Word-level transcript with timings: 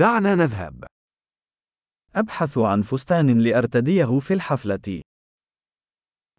دعنا 0.00 0.34
نذهب. 0.34 0.84
أبحث 2.14 2.58
عن 2.58 2.82
فستان 2.82 3.40
لأرتديه 3.40 4.18
في 4.18 4.34
الحفلة. 4.34 5.02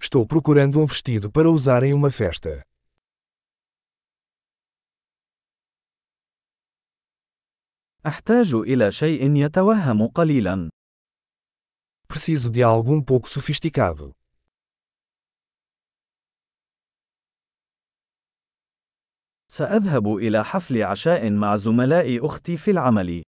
Estou 0.04 0.26
procurando 0.26 0.80
um 0.80 0.88
vestido 0.88 1.32
para 1.32 1.48
usar 1.48 1.84
em 1.84 1.94
uma 1.94 2.10
festa. 2.10 2.64
أحتاج 8.06 8.54
إلى 8.54 8.92
شيء 8.92 9.36
يتوهم 9.36 10.08
قليلا. 10.08 10.70
Preciso 12.08 12.50
de 12.50 12.64
algo 12.64 12.92
um 12.92 13.04
pouco 13.04 13.30
sofisticado. 13.30 14.12
سأذهب 19.48 20.08
إلى 20.08 20.44
حفل 20.44 20.84
عشاء 20.84 21.32
مع 21.32 21.56
زملاء 21.56 22.26
أختي 22.26 22.58
في 22.58 22.72
العمل. 22.72 23.24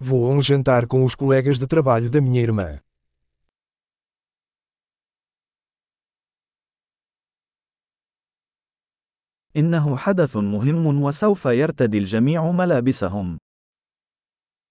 Vou 0.00 0.30
a 0.30 0.34
um 0.34 0.40
jantar 0.40 0.86
com 0.86 1.04
os 1.04 1.14
colegas 1.14 1.58
de 1.58 1.66
trabalho 1.66 2.08
da 2.08 2.20
minha 2.20 2.40
irmã. 2.40 2.80
إنه 9.56 9.96
حدث 9.96 10.36
مهم 10.36 11.02
وسوف 11.02 11.44
يرتدي 11.46 11.98
الجميع 11.98 12.50
ملابسهم. 12.50 13.38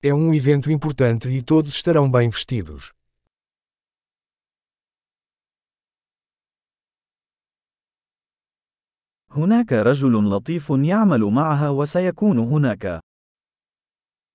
É 0.04 0.14
um 0.14 0.34
evento 0.34 0.72
importante 0.72 1.28
e 1.28 1.42
todos 1.42 1.72
estarão 1.72 2.10
bem 2.12 2.30
vestidos. 2.30 2.94
هناك 9.32 9.74
رجل 9.74 10.30
لطيف 10.30 10.70
يعمل 10.70 11.22
معها 11.22 11.70
وسيكون 11.70 12.40
هناك. 12.40 13.00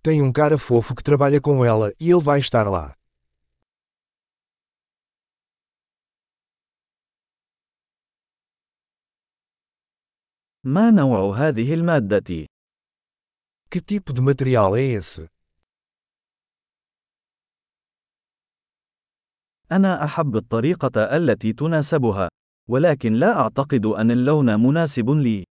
Tem 0.07 0.21
um 0.21 0.31
cara 0.31 0.57
fofo 0.57 0.95
que 0.95 1.03
trabalha 1.03 1.41
com 1.41 1.65
ela 1.65 1.91
e 1.99 2.11
ele 2.11 2.21
vai 2.21 2.39
estar 2.39 2.69
lá. 2.69 2.95
ما 10.63 10.91
نوع 10.91 11.35
هذه 11.37 11.73
المادة؟ 11.73 12.47
Que 13.69 13.81
tipo 13.81 14.13
de 14.13 14.21
material 14.21 14.77
é 14.77 14.81
esse? 14.81 15.27
أنا 19.71 20.03
أحب 20.03 20.35
الطريقة 20.35 21.17
التي 21.17 21.53
تناسبها، 21.53 22.29
ولكن 22.69 23.13
لا 23.13 23.39
أعتقد 23.39 23.85
أن 23.85 24.11
اللون 24.11 24.59
مناسب 24.59 25.09
لي. 25.09 25.43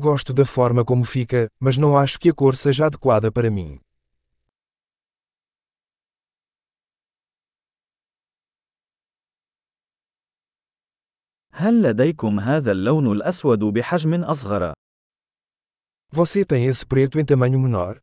Gosto 0.00 0.32
da 0.32 0.46
forma 0.46 0.84
como 0.84 1.04
fica, 1.04 1.50
mas 1.58 1.76
não 1.76 1.98
acho 1.98 2.20
que 2.20 2.28
a 2.28 2.32
cor 2.32 2.54
seja 2.54 2.86
adequada 2.86 3.32
para 3.32 3.50
mim. 3.50 3.80
هل 11.52 11.82
لديكم 11.82 12.40
هذا 12.40 12.72
اللون 12.72 13.12
الأسود 13.12 13.58
بحجم 13.58 14.24
أصغر؟ 14.24 14.72
Você 16.12 16.44
tem 16.44 16.66
esse 16.66 16.86
preto 16.86 17.18
em 17.18 17.24
tamanho 17.24 17.58
menor? 17.58 18.00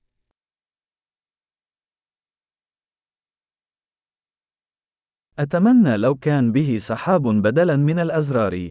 أتمنى 5.39 5.97
لو 5.97 6.15
كان 6.15 6.51
به 6.51 6.77
سحاب 6.77 7.21
بدلاً 7.27 7.75
من 7.75 7.99
الأزرار. 7.99 8.69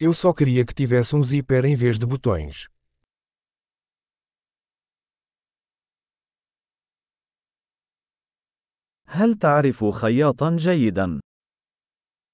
Eu 0.00 0.12
só 0.14 0.32
queria 0.32 0.64
que 0.64 0.74
tivesse 0.74 1.14
um 1.14 1.22
zíper 1.22 1.64
em 1.64 1.76
vez 1.76 1.98
de 1.98 2.06
botões. 2.06 2.68
هل 9.06 9.34
تعرف 9.38 9.84
خياطاً 9.84 10.56
جيداً؟ 10.56 11.20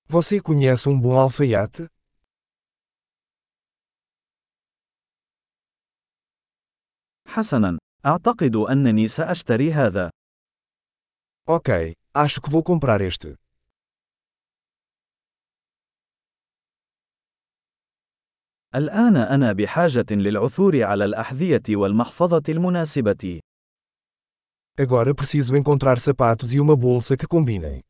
Você 0.09 0.41
conhece 0.41 0.89
um 0.89 0.99
bom 1.01 1.19
alfaiate? 1.19 1.87
حسناً، 7.27 7.79
أعتقد 8.07 8.57
أنني 8.57 9.09
سأشتري 9.09 9.73
هذا. 9.73 10.11
Ok, 11.47 11.95
acho 12.15 12.41
que 12.43 12.51
vou 12.51 12.63
comprar 12.63 13.01
este. 13.01 13.35
الآن 18.76 19.18
أنا 19.18 19.54
بحاجة 19.54 20.06
للعثور 20.12 20.84
على 20.84 21.06
الأحذية 21.06 21.64
والمحفظة 21.70 22.44
المناسبة. 22.50 23.40
Agora 24.80 25.14
preciso 25.14 25.56
encontrar 25.56 26.00
sapatos 26.00 26.52
e 26.52 26.60
uma 26.60 26.76
bolsa 26.76 27.16
que 27.16 27.28
combinem. 27.28 27.82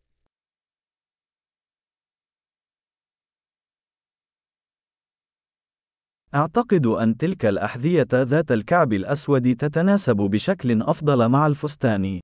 أعتقد 6.36 6.86
أن 6.86 7.18
تلك 7.18 7.46
الأحذية 7.46 8.08
ذات 8.14 8.52
الكعب 8.52 8.94
الأسود 8.94 9.56
تتناسب 9.56 10.16
بشكل 10.16 10.82
أفضل 10.82 11.30
مع 11.30 11.48
الفستان. 11.48 12.20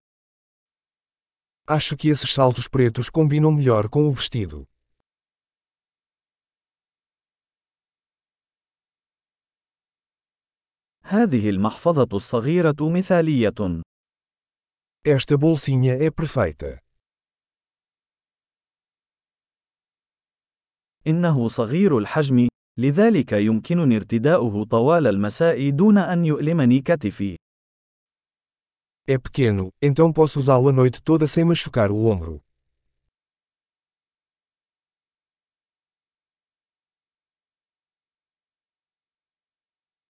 Acho 1.70 1.96
que 1.96 2.09
esses 2.09 2.34
saltos 2.34 2.68
pretos 2.68 3.09
combinam 3.09 3.52
melhor 3.52 3.88
com 3.90 4.08
o 4.08 4.12
vestido. 4.12 4.66
هذه 11.09 11.50
المحفظة 11.50 12.08
الصغيرة 12.14 12.75
مثالية. 12.81 13.81
Esta 15.08 15.38
bolsinha 15.38 15.97
é 15.97 16.12
perfeita. 16.12 16.80
إنه 21.08 21.47
صغير 21.47 21.97
الحجم، 21.97 22.47
لذلك 22.80 23.31
يمكنني 23.31 23.96
ارتداؤه 23.96 24.66
طوال 24.66 25.08
المساء 25.08 25.70
دون 25.70 25.97
أن 25.97 26.25
يؤلمني 26.25 26.81
كتفي. 26.81 27.36
É 29.09 29.18
pequeno, 29.18 29.70
então 29.81 30.14
posso 30.14 30.38
usá-lo 30.40 30.70
a 30.70 30.72
noite 30.72 31.02
toda 31.02 31.28
sem 31.28 31.44
machucar 31.44 31.90
o 31.91 32.06
ombro. 32.06 32.49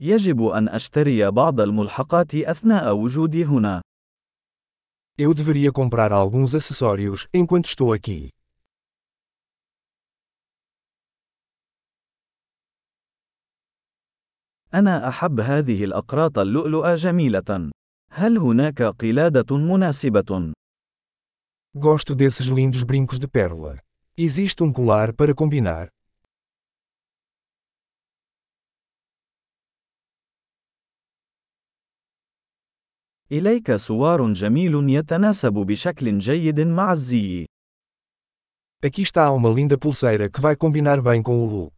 يجب 0.02 0.44
أن 0.44 0.70
أشتري 0.70 1.32
بعض 1.32 1.60
الملحقات 1.62 2.36
أثناء 2.36 2.96
وجودي 2.96 3.46
هنا. 3.46 3.82
Eu 5.22 5.34
deveria 5.34 5.72
comprar 5.72 6.12
alguns 6.14 6.56
acessórios 6.56 7.28
enquanto 7.34 7.66
estou 7.66 7.94
aqui. 7.94 8.30
أنا 14.74 15.10
أحب 15.10 15.40
هذه 15.40 15.84
الأقراط 15.84 16.40
اللؤلؤة 16.40 16.96
جميلة. 16.96 17.72
هل 18.12 18.38
هناك 18.38 18.82
قلادة 18.82 19.58
مناسبة؟ 19.58 20.54
Gosto 21.78 22.16
desses 22.16 22.48
lindos 22.48 22.84
brincos 22.84 23.20
de 23.20 23.28
pérola. 23.28 23.80
Existe 24.18 24.64
um 24.64 24.74
colar 24.74 25.14
para 25.14 25.36
combinar? 25.36 25.88
إليك 33.33 33.77
سوار 33.77 34.33
جميل 34.33 34.91
يتناسب 34.91 35.53
بشكل 35.53 36.19
جيد 36.19 36.61
مع 36.61 36.93
الزي. 36.93 37.47
Aqui 38.85 39.03
está 39.03 39.31
uma 39.31 39.49
linda 39.49 39.79
pulseira 39.79 40.29
que 40.29 40.41
vai 40.41 40.55
combinar 40.55 41.01
bem 41.01 41.23
com 41.23 41.45
o 41.45 41.47
look. 41.47 41.73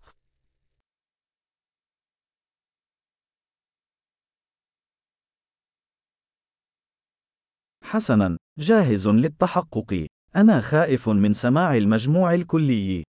حسناً، 7.83 8.37
جاهز 8.59 9.09
للتحقق. 9.09 10.07
أنا 10.37 10.61
خائف 10.61 11.09
من 11.09 11.33
سماع 11.33 11.77
المجموع 11.77 12.35
الكلي. 12.35 13.05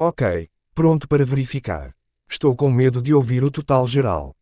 Ok, 0.00 0.48
pronto 0.74 1.06
para 1.06 1.24
verificar. 1.24 1.92
Estou 2.30 2.56
com 2.56 2.70
medo 2.70 3.02
de 3.02 3.14
ouvir 3.14 3.44
o 3.44 3.50
total 3.50 3.86
geral. 3.86 4.34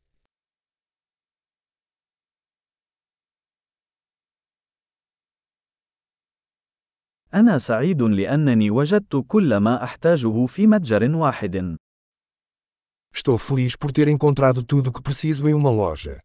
أنا 7.33 7.57
سعيد 7.57 8.01
لأنني 8.01 8.71
وجدت 8.71 9.25
كل 9.27 9.57
ما 9.57 9.83
أحتاجه 9.83 10.45
في 10.45 10.67
متجر 10.67 11.15
واحد. 11.15 11.77
Estou 13.13 13.37
feliz 13.37 13.75
por 13.75 13.91
ter 13.91 14.07
encontrado 14.07 14.63
tudo 14.63 14.89
o 14.89 14.93
que 14.93 15.01
preciso 15.01 15.49
em 15.49 15.53
uma 15.53 15.71
loja. 15.71 16.21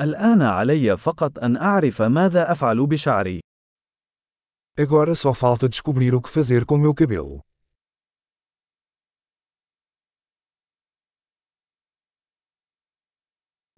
الآن 0.00 0.42
علي 0.42 0.96
فقط 0.96 1.38
أن 1.38 1.56
أعرف 1.56 2.02
ماذا 2.02 2.52
أفعل 2.52 2.86
بشعري. 2.86 3.40
Agora 4.78 5.14
só 5.14 5.32
falta 5.32 5.68
descobrir 5.68 6.14
o 6.14 6.20
que 6.20 6.28
fazer 6.28 6.66
com 6.66 6.76
meu 6.76 6.94
cabelo. 6.94 7.40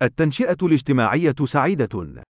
التنشئة 0.02 0.56
الاجتماعية 0.62 1.34
سعيدة. 1.44 2.28